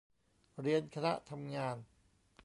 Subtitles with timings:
[0.61, 1.77] เรียนคณะทำงาน